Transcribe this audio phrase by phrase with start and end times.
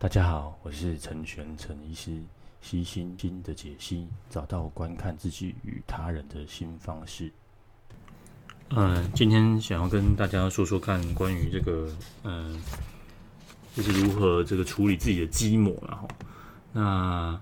[0.00, 2.22] 大家好，我是陈玄陈医师，
[2.62, 7.32] 悉心经的解析，找到观看自己与他人的新方式。
[8.68, 11.92] 嗯、今天想要跟大家说说看，关于这个，
[12.22, 12.62] 嗯、
[13.74, 16.08] 就是如何这个处理自己的基模，然后
[16.72, 17.40] 那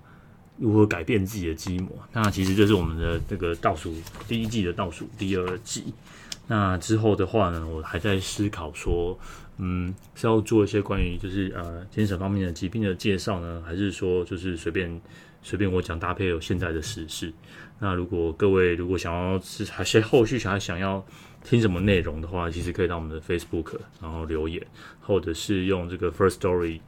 [0.57, 1.91] 如何改变自己的基模？
[2.11, 3.93] 那其实这是我们的这个倒数
[4.27, 5.93] 第一季的倒数第二季。
[6.47, 9.19] 那之后的话呢，我还在思考说，
[9.57, 15.01] 嗯，是要做一些关于就是呃精神方面的疾病的介绍呢，还是说就是随便
[15.41, 17.33] 随便我讲搭配有现在的时事？
[17.79, 21.05] 那如果各位如果想要是还是后续想要想要
[21.43, 24.65] 听什么内容的话，其实可以到我们的 Facebook 然后留言，
[25.01, 26.79] 或者是用这个 First Story。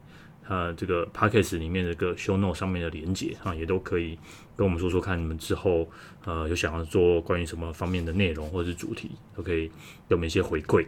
[0.50, 4.18] 呃，这个 Podcast 里面的这个 Show Note 上面的连接啊，也都可以
[4.58, 5.88] 跟我们说说看，你们之后
[6.26, 9.68] 呃有想要做关于什么方面的内容或者是主题，都可以
[10.08, 10.84] 给我们一些回馈。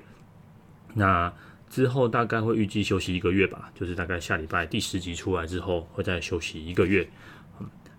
[0.95, 1.31] 那
[1.69, 7.07] 之后大概会预计休息一个月吧，就是大概下礼拜第十集出来之后会再休息一个月。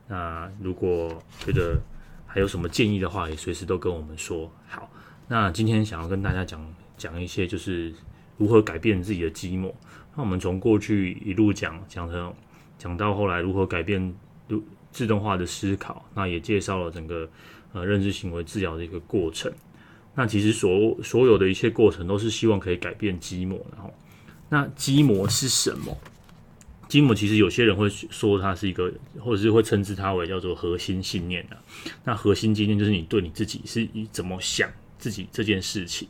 [0.08, 1.80] 那如果觉得
[2.26, 4.50] 还有什么建议的话，也随时都跟我们说。
[4.66, 4.90] 好，
[5.28, 7.94] 那今天想要跟大家讲讲一些，就是
[8.36, 9.72] 如何改变自己的寂寞。
[10.14, 12.34] 那我们从过去一路讲讲成
[12.78, 14.14] 讲到后来如何改变
[14.90, 17.28] 自动化的思考，那也介绍了整个
[17.72, 19.50] 呃认知行为治疗的一个过程。
[20.14, 23.56] 那其实所所有的一切过程都是希望可以改变基模。
[23.74, 23.94] 然后，
[24.50, 25.96] 那基模是什么？
[26.88, 31.56] 基模其实有些人会说它是一个，或者是会称之它为叫做核心信念的。
[32.04, 34.68] 那核心信念就是你对你自己是怎么想
[35.02, 36.06] 自己这件事情。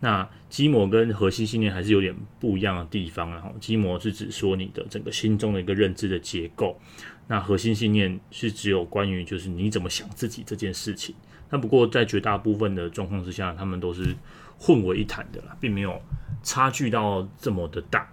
[0.00, 6.80] 那基模跟核心信念还是有点不一样的地方，然后基模是指说你的整个心中的一个认知的结构，
[7.26, 11.14] 那核心信念是只有关于就是你怎么想自己这件事情。
[11.50, 14.16] 那不过在绝大部分的状况之下，他们都是
[14.58, 16.00] 混为一谈的啦，并没有
[16.42, 18.10] 差距到这么的大。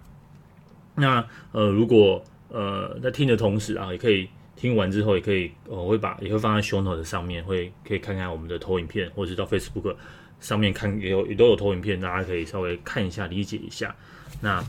[0.94, 9.94] 那呃，如果呃在听的同时啊，也可以听完之后也可以，我会把也会放在 show note 上面，会可以看看我们的投影片，或者是到 Facebook。
[10.40, 13.92] 上面看也有也都有投影片，大家可以稍微看一下，理解一下。
[14.40, 14.64] 那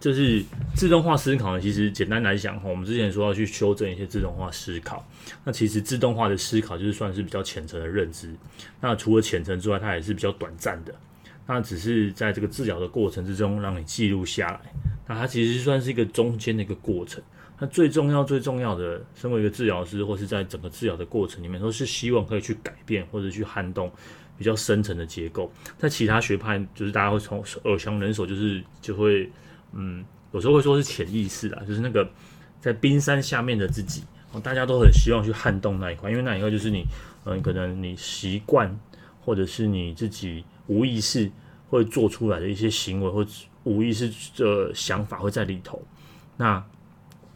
[0.00, 0.42] 这是
[0.74, 5.06] 自动化思考呢，其实简单来讲，我们之前说要去修正一些自动化思考。
[5.44, 8.34] 那其实自动化的思考就是算是比较浅层的认知。
[8.80, 10.94] 那除了浅层之外，它也是比较短暂的。
[11.46, 14.60] 那只是在这个治疗的过程之中，让你记录下来。
[15.06, 17.22] 那它其实算是一个中间的一个过程。
[17.62, 23.88] 那最重要最重要的，身为一个治疗师，或是在整个治疗的过程里面，都是希望可以去改变或者去撼动。
[24.38, 29.30] 比较深层的结构，在其他学派，就是大家会从耳熟能详，就是就会，
[29.72, 32.10] 嗯，有时候会说是潜意识啊，就是那个
[32.60, 34.02] 在冰山下面的自己，
[34.42, 36.84] 大家都很希望去撼动那一块，因为那一块就是你，
[37.24, 38.76] 嗯，可能你习惯
[39.20, 41.30] 或者是你自己无意识
[41.68, 43.24] 会做出来的一些行为，或
[43.62, 45.80] 无意识的想法会在里头。
[46.36, 46.64] 那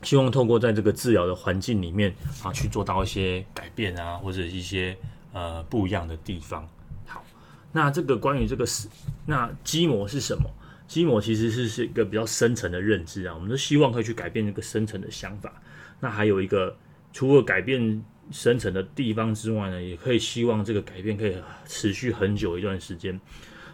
[0.07, 4.97] 希望透过在这个治疗的环境里面啊，去做到一些改变啊，或者一些
[5.33, 6.69] 呃不一样的地方。
[7.07, 7.25] 好
[7.73, 8.89] 那这个关于这个是
[9.27, 10.49] 那基模是什么？
[10.87, 15.53] 基模其实是是一个比较深层的认知啊，我们都希望可以去改变这个深层的想法。
[15.99, 16.77] 那还有一个，
[17.13, 18.01] 除了改变
[18.31, 21.35] 深层的地方之外呢，也可以希望这个改变可以
[21.67, 23.21] 持续很久一段时间。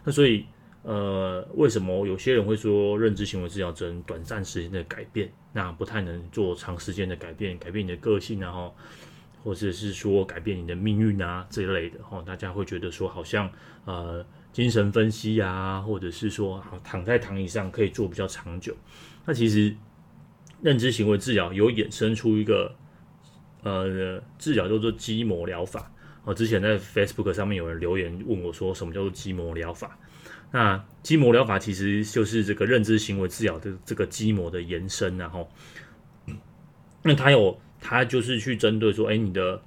[0.03, 0.47] 那所以
[0.83, 8.75] 呃，为什么有些人会说认知行为治疗只能短暂时间的改变，那不太能做长时间的改变，改变你的个性，然后。
[9.45, 13.51] 或者是说改变你的命运啊这一类的哈，大家会觉得说好像
[13.87, 18.73] 呃精神分析啊，或者是说躺在躺椅上可以做比较长久。
[19.27, 19.75] 那其实
[20.61, 22.73] 认知行为治疗有衍生出一个
[23.65, 25.91] 呃治疗叫做基模疗法。
[26.23, 29.99] 我之前在 Facebook 上面有人留言问我说什么叫做基模疗法？
[30.53, 35.51] 那基模疗法其实就是这个认知行为治疗的这个基模的延伸，然后
[37.03, 37.59] 那它有。
[37.85, 39.61] 他就是去针对说，哎，你的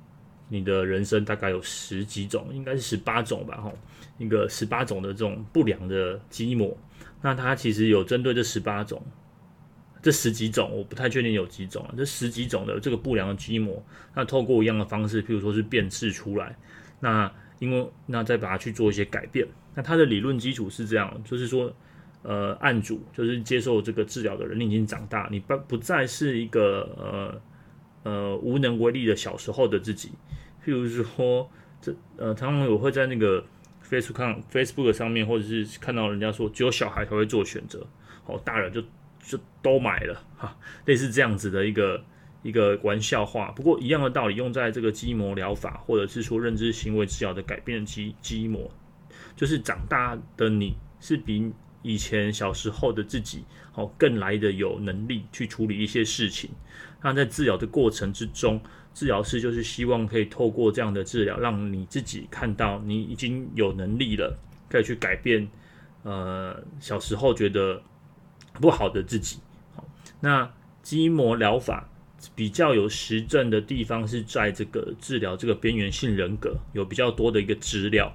[0.48, 3.78] 你的人生大概有十几种，应该是十八种吧，吼，
[4.18, 6.78] 一个十八种的这种不良的基模。
[7.22, 9.06] 那他其实有针对这十八种，
[10.02, 16.58] 这十几种，我不太确定有几种啊，这十几种的这个不良的基模，那透过一样的方式，譬如说是辨识出来，
[17.02, 17.30] 那
[17.60, 19.48] 因为那再把它去做一些改变。
[19.74, 21.74] 那他的理论基础是这样，就是说，
[22.24, 27.42] 呃，案主就是接受这个治疗的人，你已经长大，你不不再是一个呃。
[28.06, 30.12] 呃，无能为力的小时候的自己，
[30.64, 31.50] 譬如说，
[31.82, 33.44] 这呃，常常我会在那个
[33.84, 37.84] Facebook Facebook 上面，或者是看到人家说，只有小孩才会做选择，
[38.28, 38.80] 哦，大人就
[39.24, 40.56] 就都买了哈，
[40.86, 42.00] 类似这样子的一个
[42.46, 43.52] 一个玩笑话。
[43.56, 48.70] 不过一样的道理，用在这个基模疗法，或者是说认知行为治疗的改变基基模，
[49.36, 51.52] 就是长大的你是比
[51.82, 53.44] 以前小时候的自己，
[53.74, 56.52] 哦，更来的有能力去处理一些事情。
[57.02, 58.62] 那在治疗的过程之中，
[58.94, 64.38] 治疗师就是希望可以透过这样的治疗，让你自己看到你已经有能力了，
[64.70, 65.48] 可以去改变，
[66.04, 67.82] 呃，小时候觉得
[68.54, 69.40] 不好的自己。
[69.76, 69.84] 好，
[70.20, 70.52] 那
[70.82, 71.90] 基模疗法
[72.34, 78.12] 比较有实证的地方是在这个治疗这个边缘性人格有比较多的一个资料。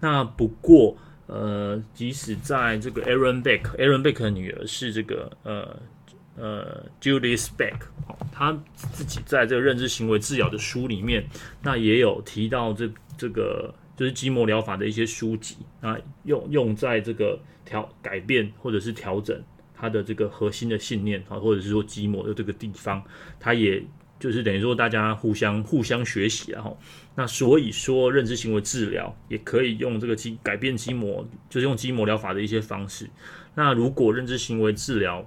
[0.00, 0.96] 那不过，
[1.26, 5.80] 呃，即使在这个 Aaron Beck，Aaron Beck 的女儿是这个呃
[6.36, 11.24] 呃 Julius Beck，哦，他自己在这个认知行为治疗的书里面，
[11.62, 19.40] 那也有提到这这个就是基模疗法的一些书籍，那用用在这个调改变或者是调整
[19.80, 23.02] 他的这个核心的信念啊，或者是说基模的这个地方，
[23.38, 23.82] 他也。
[24.20, 26.78] 就是等于说，大家互相互相学习，然后
[27.14, 33.08] 那所以说，认知行为治疗也可以用这个基改变基模，就是用基模疗法的一些方式。
[33.54, 35.26] 那如果认知行为治疗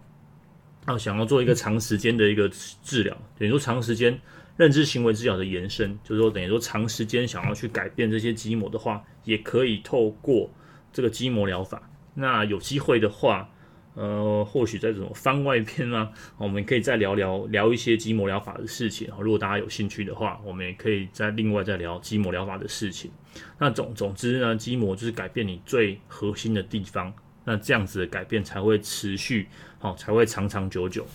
[0.86, 2.48] 啊，想要做一个长时间的一个
[2.84, 4.16] 治疗，等于说长时间
[4.58, 10.48] 认知行为治疗的延伸，就是说等于说长时间想要去改变这些肌膜的话，也可以透过
[10.92, 11.82] 这个基模疗法。
[12.14, 13.50] 那有机会的话。
[13.96, 19.08] 呃，或许在这种番外篇啊， 我们可以再聊聊聊一些基模疗法的事情。
[19.20, 23.12] 如果大家有兴趣的话，我们也可以再另外再聊基模疗法的事情。
[23.60, 27.14] 那总总之呢，基模就是改变你最核心的地方，
[27.46, 29.48] 那这样子的改变才会持续，
[29.80, 31.06] 好，才会长长久久。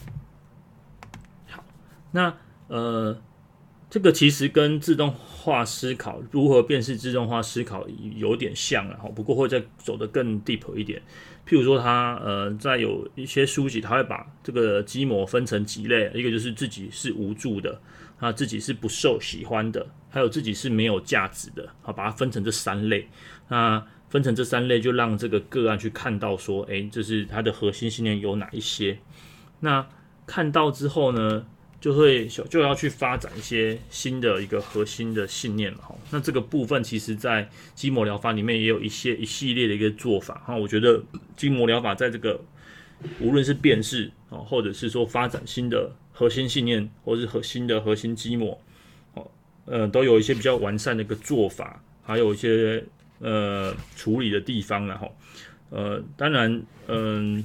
[1.49, 1.65] 好，
[2.13, 2.35] 那
[2.69, 3.21] 呃，
[3.90, 7.87] 这个其实跟自动化思考如何辨识自动化思考
[8.17, 11.00] 有点像了哈，不过会再走得更 deep 一点。
[11.49, 17.81] 譬如说他，呃，在有一些书籍，他会把这个基模分成几类，一个就是自己是无助的，
[18.19, 23.08] 啊自己是不受喜欢的，还有自己是没有价值的，好，把它分成这三类。
[23.49, 28.99] 那分成这三类，就让这个个案去看到说，哎，这是他的核心信念有哪一些？
[29.61, 29.87] 那
[30.26, 31.46] 看到之后呢？
[31.81, 40.57] 就会就要去发展一些新的一个核心的信念嘛，那这个部分其实在基模疗法里面也有一些一系列的一个做法哈。
[40.57, 41.01] 我觉得
[41.37, 42.41] 筋膜疗法在这个
[43.21, 48.61] 无论是辨识啊，或者是说发展新的核心信念，或是核心的核心筋膜，
[49.15, 49.31] 哦，
[49.67, 52.85] 呃，都有一些比较完善的一个做法，还有一些
[53.21, 55.17] 呃处理的地方然后，
[55.71, 57.45] 呃，当然，嗯、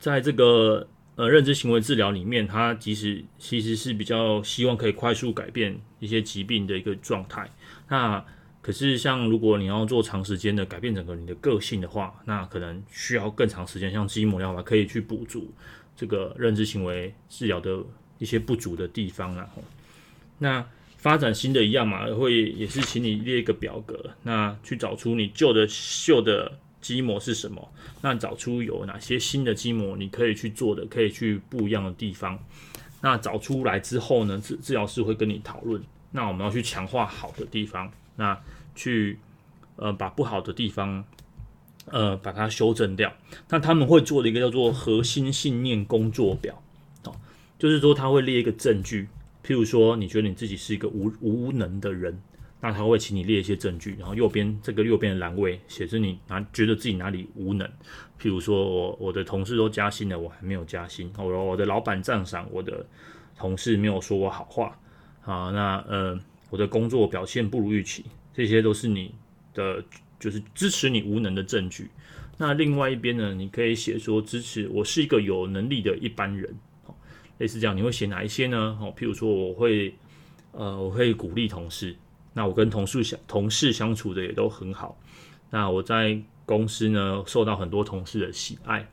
[0.00, 0.88] 在这个。
[1.16, 7.50] 呃，认知行为治疗里面，它其实其实是比较希望可以快速改变一些疾病的一个状态。
[7.88, 8.22] 那
[8.60, 13.90] 可是像如果你要做长时间的改变整个你的个性的话，那可能需要更长时间。
[13.90, 15.50] 像基因模疗法可以去补足
[15.96, 17.82] 这个认知行为治疗的
[18.18, 19.34] 一些不足的地方。
[19.34, 19.64] 然后，
[20.38, 20.66] 那
[20.98, 25.66] 发展新的一样嘛，会也是请你列一个表格，那去找出你旧的
[26.04, 26.58] 旧的。
[26.86, 27.72] 基模是什么？
[28.00, 32.38] 那找出有哪些新的基模你可以去做的，可以去不一样的地方。
[33.00, 35.82] 那找出来之后呢，治治疗师会跟你讨论。
[36.12, 38.38] 那我们要去强化好的地方，那
[38.76, 39.18] 去
[39.74, 41.04] 呃把不好的地方
[41.86, 43.12] 呃把它修正掉。
[43.48, 46.62] 那他们会做的一个叫做核心信念工作表
[47.04, 47.16] 哦，
[47.58, 49.08] 就是说他会列一个证据，
[49.44, 52.16] 譬如说你觉得你自己是一个无无能的人。
[52.66, 57.64] 那他会请你列一些证据，然后右边这个右边的栏位写着你哪觉得自己哪里无能，
[58.20, 62.84] 譬如说我我的同事都加薪了，我还没有加薪；我我的老板赞赏我的
[63.38, 64.76] 同事没有说我好话
[65.22, 66.18] 啊，那呃
[66.50, 68.04] 我的工作表现不如预期，
[68.34, 69.14] 这些都是你
[69.54, 69.80] 的
[70.18, 71.88] 就是支持你无能的证据。
[72.36, 76.52] 那另外一边呢，你可以写说支持我是一个有能力的一般人，
[77.38, 78.76] 类似这样，你会写哪一些呢？
[78.80, 79.94] 哦，譬如说我会
[80.50, 81.94] 呃我会鼓励同事。
[82.36, 84.98] 那我跟同事相同事相处的也都很好。
[85.48, 88.86] 那我在公司呢，受到很多同事的喜爱。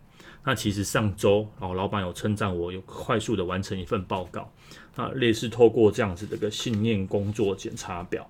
[0.45, 4.49] 那其实上周然后，老板有称赞我有快速的完成一份报告。
[4.95, 8.29] 那类似透过这样子的一个信念工作检查表，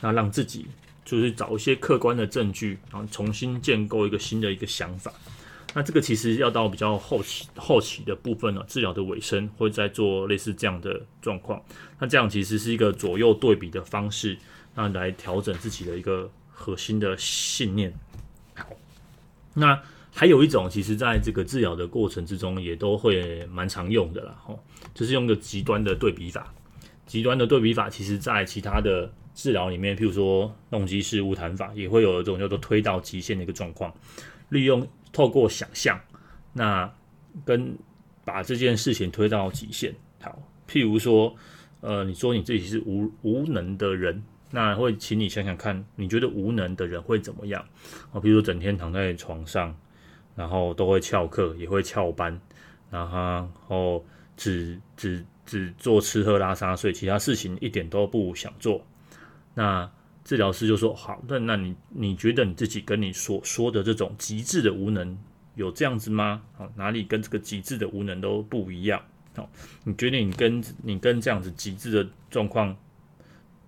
[0.00, 0.66] 那让自己
[1.04, 5.12] 就是找一些客观的证据，然后重新建构一个新的一个想法。
[5.74, 11.62] 那这个其实要到比较后期后期的部分呢，治疗的尾声会再做类似这样的状况。
[11.98, 14.38] 那这样其实是一个左右对比的方式。
[14.76, 17.94] 那来调整自己的一个核心的信念。
[18.56, 18.66] 好，
[19.54, 19.80] 那
[20.12, 24.36] 还有一种，其实在这个治疗的过程之中，也都会蛮常用的啦。
[24.42, 24.58] 吼，
[24.92, 26.52] 就是用个极端的对比法。
[27.06, 33.94] 极端的对比法，其实在其他的治疗里面，譬如说动机式晤谈法，也会有一种叫做推到极限的一个状况。
[34.48, 34.84] 利用
[35.14, 35.98] 透过想象，
[36.52, 36.92] 那
[37.46, 37.74] 跟
[38.24, 39.94] 把这件事情推到极限。
[40.20, 41.34] 好，譬如说，
[41.80, 44.22] 呃，你说你自己是无无能的人。
[44.50, 47.64] 那会请你想想看，你觉得无能的人会怎么样？
[48.12, 49.74] 哦，比如说整天躺在床上，
[50.36, 52.40] 然后都会翘课，也会翘班，
[52.88, 53.04] 然
[53.66, 54.04] 后
[54.36, 58.80] 只只只做吃喝拉撒睡，其他事情一点都不想做。
[59.54, 59.90] 那
[60.24, 65.18] 治疗师就说：“好，那那你你觉得你自己跟你所说的这种极致的无能
[65.54, 66.40] 有这样子吗？
[66.54, 69.04] 好，哪里跟这个极致的无能都不一样？
[69.36, 69.50] 好，
[69.84, 72.74] 你觉得你跟你跟这样子极致的状况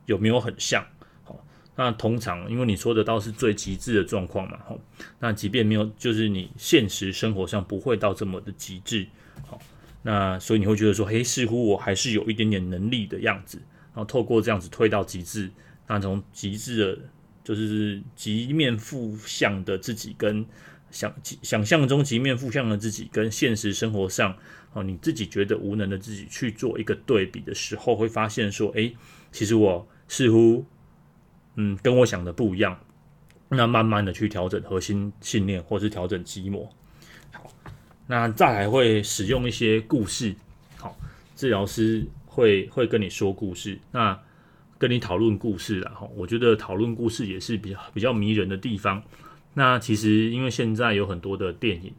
[0.06, 0.82] 有没有很像？
[1.24, 1.38] 好，
[1.76, 4.78] 那通常因为你说的倒是最极致的状况嘛，好，
[5.18, 9.06] 那即便没有，就是你现实生活上不会到这么的极致，
[9.46, 9.60] 好，
[10.00, 13.58] 那所以你会觉得说，嘿，似乎我还是有一点点能力的样子，
[13.92, 15.50] 然后透过这样子推到极致。”
[15.86, 17.02] 那从极致的，
[17.44, 20.44] 就是极面负向的自己，跟
[20.90, 21.12] 想
[21.42, 24.36] 想象中极面负向的自己，跟现实生活上
[24.72, 28.96] 哦，你自己觉得无能的自己去做一个对比的时候，会发现说，诶，
[29.30, 30.64] 其实我似乎，
[31.54, 32.78] 嗯，跟我想的不一样。
[33.48, 36.68] 那慢慢的去调整核心信念，或是调整基模。
[37.30, 37.48] 好，
[38.08, 40.34] 那再来会使用一些故事。
[40.76, 40.98] 好，
[41.36, 43.78] 治疗师会会跟你说故事。
[43.92, 44.20] 那
[44.78, 49.02] 跟你讨论故事了哈，我觉得讨论故事也是比较比较迷人的地方。
[49.54, 51.92] 那其实因为现在有很多的电影，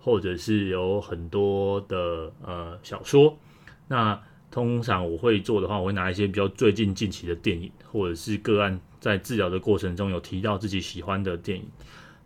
[0.00, 3.38] 或者是有很多的呃小说，
[3.86, 11.64] 那通常我会做的话，我会拿一些比较最近近期的电影，或者是个案在治疗的过程中有提到自己喜欢的电影，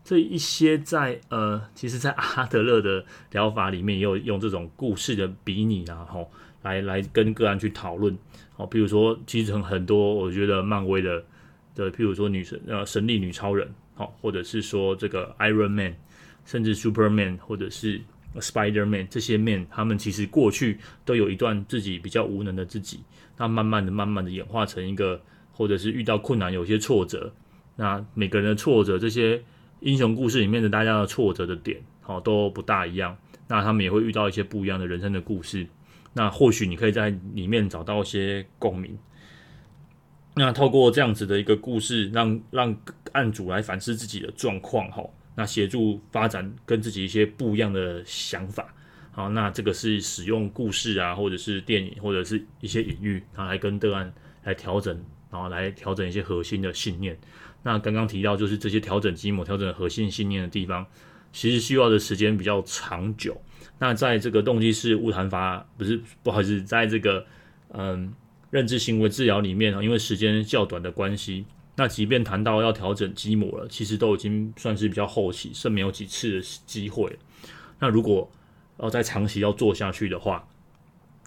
[0.02, 6.30] 这一些在呃，其实，在阿德勒的疗法里面也有用这种故事的比拟然后
[6.62, 8.16] 来来跟个案去讨论。
[8.56, 11.24] 哦，比如说，其实很多，我觉得漫威的
[11.74, 15.96] 的，譬如说女神呃神力女超人，好，或者是说这个 Iron Man，
[16.44, 18.00] 甚至 Superman，或者是
[18.34, 23.00] Spider Man 这些 man，他们其实过去都有一段自己比较无能的自己，
[23.38, 25.20] 那慢慢的、慢慢的演化成一个，
[25.52, 27.32] 或者是遇到困难、有些挫折，
[27.76, 29.42] 那每个人的挫折，这些
[29.80, 33.16] 英雄故事里面的大家的挫折的点，好都不大一样，
[33.48, 35.66] 那他们也会遇到一些不一样的人生的故事。
[36.12, 38.98] 那或许你可以在里面找到一些共鸣。
[40.34, 42.76] 那透过这样子的一个故事，让让
[43.12, 48.72] 案主来反思自己的状况，哈，那协助发展跟自己一些不一样的想法。
[49.12, 54.10] 好，那这个是使用故事啊，或者是电影，或者是一些隐喻，然后来跟个案
[54.44, 57.18] 来调整，然后来调整一些核心的信念。
[57.62, 60.86] 那刚刚提到就是这些调整基模、调整核心信念的地方，
[61.32, 63.40] 其实需要的时间比较长久。
[63.78, 67.24] 那在这个动机式误谈法，不是，不好意思，在这个
[67.70, 68.12] 嗯
[68.50, 71.46] 认知行为治疗里面啊，因为时间较短的关系，
[71.76, 77.18] 那即便谈到要调整基模了，其实都已经算是比较后期，剩没有几次的机会。
[77.78, 78.30] 那如果
[78.78, 80.46] 要再长期要做下去的话，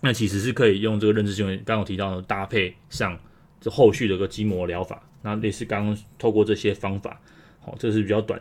[0.02, 3.18] 那其实是可以用这个认知行为刚刚提到的搭配上
[3.62, 5.02] 这后续的一个基模疗法。
[5.22, 7.20] 那类似刚刚透过这些方法，
[7.62, 8.40] 好，这是比较短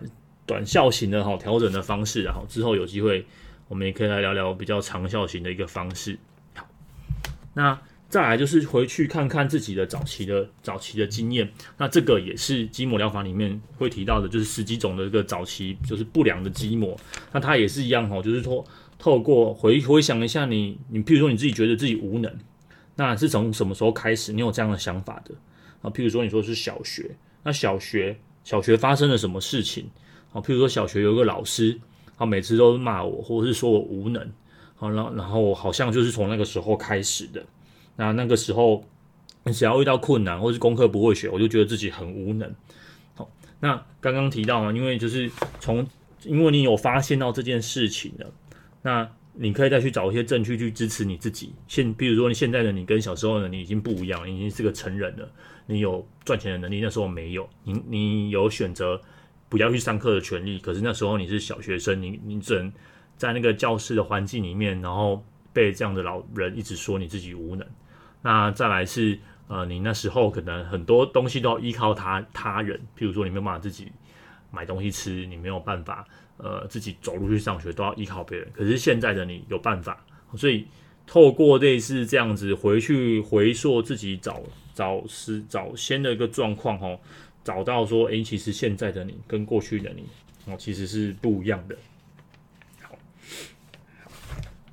[0.52, 3.24] 短效型的哈调整的方式，然后之后有机会。
[3.68, 6.18] 我们也可以来聊聊比较长效型的一个方式。
[6.54, 6.68] 好，
[7.54, 11.50] 那再来就是回去看看自己的早期的早期的经验。
[11.78, 16.94] 那这个也是基模疗法里面会提到的，就是十几种的一个早期就是不良的基模。
[17.32, 18.62] 那它也是一样哈，就是说
[18.98, 22.30] 透过回回想一下你，你譬如说你自己觉得自己无能，
[22.96, 25.34] 那是从什么时候开始你有这样的想法的？
[25.80, 29.88] 啊，譬如说你说是小学，那小学小学发生了什么事情？
[30.32, 31.78] 啊，譬如说小学有一个老师。
[32.18, 34.30] 他每次都骂我，或者是说我无能，
[34.76, 37.44] 好，然然后好像就是从那个时候开始的。
[37.96, 38.84] 那那个时候，
[39.46, 42.54] 只要遇到困难，或是功课不会学，我就觉得自己很无能。
[43.16, 45.84] 好，那刚刚提到嘛，因为就是从，
[46.22, 48.32] 因为你有发现到这件事情了，
[48.82, 51.52] 那你可以再去找一些证据去支持你自己。
[51.66, 55.28] 现，比如说你现在的你跟小时候的你已经不一样，已经是个成人了，
[55.66, 59.00] 你有赚钱的能力，那时候没有，你你有选择。
[59.52, 62.72] 不要去上课的权利，可是那时候你是小学生，你你只能
[63.18, 67.66] 在那个教室的环境里面，然后被这样的老人一直说你自己无能。
[68.22, 69.18] 那再来是
[69.48, 73.92] 呃，你那时候可能很多东西都要依靠他他人，譬如说你没有办法自己
[74.50, 78.48] 买东西吃，你没有办法呃自己走路去上学，都要依靠别人。
[78.54, 80.02] 可是现在的你有办法，
[80.34, 80.66] 所以
[81.06, 84.42] 透过类似这样子回去回溯自己早
[84.72, 86.98] 早时早先的一个状况哦。
[87.44, 90.04] 找到说，诶，其实现在的你跟过去的你，
[90.46, 91.76] 哦，其实是不一样的。
[92.82, 92.96] 好，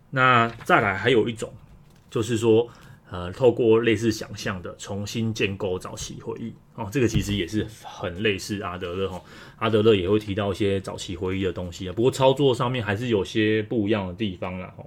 [0.10, 1.52] 那再来还有一种，
[2.10, 2.68] 就是说，
[3.10, 9.22] 呃，透过类似想象的重新建构早期回忆，哦，这个其实也是很类似阿德勒哈，
[9.58, 14.86] 阿德勒也会提到一些早期回忆的东西啊，不过操作上面还是有些不一样的地方啦，哈。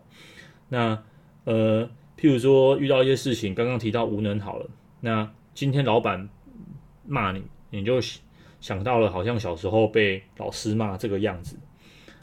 [0.68, 1.02] 那
[1.44, 1.84] 呃，
[2.16, 4.70] 譬如说遇到一些事情，刚刚提到无能好了，
[5.00, 6.28] 那今天老板。
[7.04, 7.98] 骂你，你就
[8.60, 11.58] 想到了好像小时候被老师骂这个样子。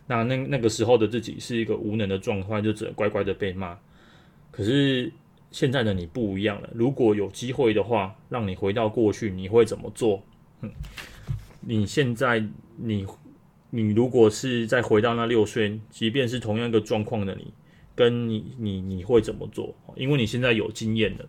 [0.07, 3.77] 那那那个时候的自己是一个无能的状态，就只能乖乖的被骂。
[4.51, 5.11] 可是
[5.51, 6.69] 现在的你不一样了。
[6.73, 10.23] 如果有机会的话，让你回到过去，你会怎么做？
[10.61, 10.71] 嗯，
[11.61, 12.43] 你现在
[12.77, 13.05] 你
[13.69, 17.53] 你如果是再回到那六岁，即便是同样一个状况的你，
[17.95, 19.75] 跟你你你会怎么做？
[19.95, 21.25] 因为你现在有经验了。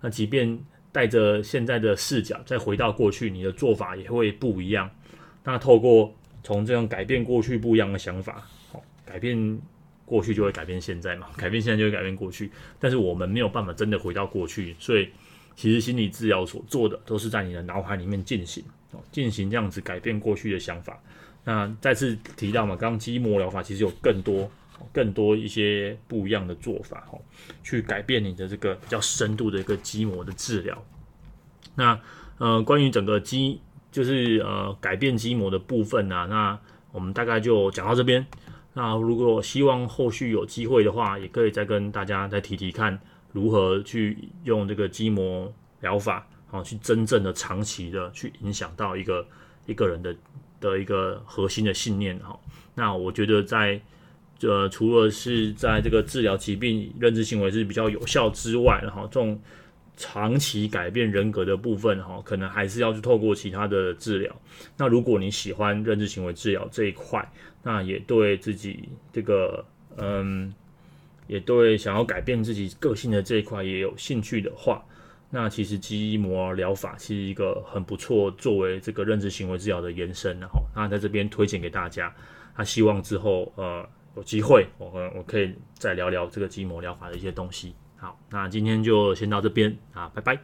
[0.00, 0.58] 那即便
[0.92, 4.90] 带着现在的视角再回到过去，你的做法也会不一样。
[5.44, 9.58] 那透过从这样改变过去不一样的想法，好，改变
[10.04, 12.50] 过去就会改变现在嘛，改变现在就会改变过去。
[12.78, 15.08] 但是我们没有办法真的回到过去，所以
[15.54, 21.00] 其实心理治疗所做的都是在你的脑海里面进行，哦进行这样子改变过去的想法。
[21.44, 24.50] 那再次提到嘛，刚刚筋膜疗法其实有更多、
[24.92, 27.20] 更多一些不一样的做法，哦，
[27.62, 30.84] 去改变你的这个比较深度的一个肌膜的治疗。
[31.74, 32.00] 那
[32.38, 33.60] 呃，关于整个肌。
[33.92, 36.58] 就是呃改变肌膜的部分啊，那
[36.92, 38.26] 我们大概就讲到这边。
[38.74, 43.00] 那如果希望后续有机会的话，也可以再跟大家再提提看
[43.32, 49.26] 如何去用这个肌膜疗法，好去真正的长期的去影响到一个
[49.64, 50.14] 一个人的
[50.60, 52.38] 的一个核心的信念哈。
[52.74, 53.80] 那我觉得在
[54.42, 59.40] 呃除了是在这个治疗疾病认知行为是比较有效之外，然后这种。
[59.98, 64.36] 长期改变人格的部分，哈，可能还是要去透过其他的治疗。
[64.76, 67.26] 那如果你喜欢认知行为治疗这一块，
[67.62, 69.64] 那也对自己这个，
[69.96, 70.52] 嗯，
[71.28, 74.84] 也对想要改变自己个性的这一块也有兴趣的话，
[75.30, 82.14] 那其实筋膜疗法是一个很不错，作为这个认知行为治疗的延伸，然后那在这边推荐给大家。
[82.54, 87.74] 他希望之后，呃，有机会，我我可以再聊聊这个筋膜疗法的一些东西。
[87.98, 90.38] 好，那今天就先到这边啊，拜拜。